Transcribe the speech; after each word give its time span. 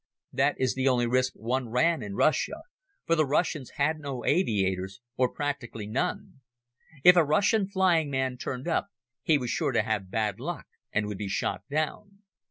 That 0.33 0.55
is 0.59 0.73
the 0.73 0.87
only 0.87 1.05
risk 1.05 1.33
one 1.35 1.69
ran 1.69 2.01
in 2.01 2.15
Russia 2.15 2.63
for 3.05 3.15
the 3.15 3.23
Russians 3.23 3.73
had 3.75 3.99
no 3.99 4.25
aviators, 4.25 4.99
or 5.15 5.29
practically 5.29 5.85
none. 5.85 6.41
If 7.03 7.15
a 7.15 7.23
Russian 7.23 7.69
flying 7.69 8.09
man 8.09 8.37
turned 8.37 8.67
up 8.67 8.87
he 9.21 9.37
was 9.37 9.51
sure 9.51 9.73
to 9.73 9.83
have 9.83 10.09
bad 10.09 10.39
luck 10.39 10.65
and 10.91 11.05
would 11.05 11.19
be 11.19 11.27
shot 11.27 11.61
down. 11.69 12.23